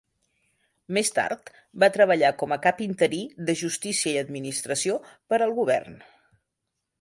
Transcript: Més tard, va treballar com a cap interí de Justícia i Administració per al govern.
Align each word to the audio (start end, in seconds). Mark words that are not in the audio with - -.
Més 0.97 1.11
tard, 1.17 1.51
va 1.83 1.89
treballar 1.97 2.31
com 2.43 2.55
a 2.55 2.59
cap 2.63 2.81
interí 2.87 3.19
de 3.51 3.55
Justícia 3.61 4.11
i 4.13 4.17
Administració 4.23 4.97
per 5.33 5.41
al 5.47 5.55
govern. 5.61 6.01